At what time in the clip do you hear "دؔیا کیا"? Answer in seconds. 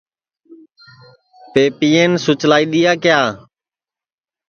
2.71-3.19